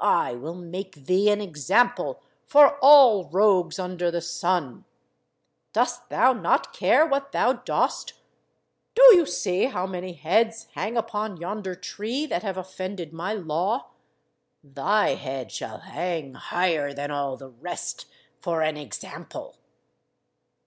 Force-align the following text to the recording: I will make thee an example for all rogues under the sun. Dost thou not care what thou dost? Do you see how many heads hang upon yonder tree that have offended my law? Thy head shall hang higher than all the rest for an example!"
I 0.00 0.34
will 0.34 0.54
make 0.54 0.94
thee 1.04 1.28
an 1.28 1.42
example 1.42 2.22
for 2.46 2.78
all 2.78 3.28
rogues 3.28 3.78
under 3.78 4.10
the 4.10 4.22
sun. 4.22 4.86
Dost 5.74 6.08
thou 6.08 6.32
not 6.32 6.72
care 6.72 7.04
what 7.04 7.32
thou 7.32 7.52
dost? 7.52 8.14
Do 8.94 9.02
you 9.14 9.26
see 9.26 9.66
how 9.66 9.86
many 9.86 10.14
heads 10.14 10.68
hang 10.74 10.96
upon 10.96 11.36
yonder 11.36 11.74
tree 11.74 12.24
that 12.24 12.42
have 12.42 12.56
offended 12.56 13.12
my 13.12 13.34
law? 13.34 13.90
Thy 14.62 15.16
head 15.16 15.52
shall 15.52 15.80
hang 15.80 16.32
higher 16.32 16.94
than 16.94 17.10
all 17.10 17.36
the 17.36 17.50
rest 17.50 18.06
for 18.40 18.62
an 18.62 18.78
example!" 18.78 19.58